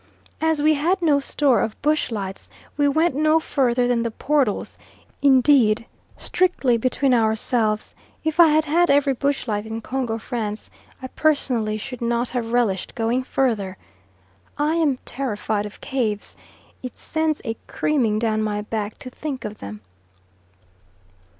As 0.41 0.63
we 0.63 0.73
had 0.73 0.99
no 0.99 1.19
store 1.19 1.61
of 1.61 1.79
bush 1.83 2.09
lights 2.09 2.49
we 2.75 2.87
went 2.87 3.13
no 3.13 3.39
further 3.39 3.87
than 3.87 4.01
the 4.01 4.09
portals; 4.09 4.79
indeed, 5.21 5.85
strictly 6.17 6.75
between 6.75 7.13
ourselves, 7.13 7.93
if 8.23 8.39
I 8.39 8.47
had 8.47 8.65
had 8.65 8.89
every 8.89 9.13
bush 9.13 9.47
light 9.47 9.67
in 9.67 9.79
Congo 9.79 10.17
Francais 10.17 10.71
I 11.03 11.07
personally 11.09 11.77
should 11.77 12.01
not 12.01 12.29
have 12.29 12.51
relished 12.51 12.95
going 12.95 13.21
further. 13.21 13.77
I 14.57 14.73
am 14.73 14.97
terrified 15.05 15.67
of 15.67 15.81
caves; 15.81 16.35
it 16.81 16.97
sends 16.97 17.39
a 17.45 17.55
creaming 17.67 18.17
down 18.17 18.41
my 18.41 18.63
back 18.63 18.97
to 19.05 19.11
think 19.11 19.45
of 19.45 19.59
them. 19.59 19.81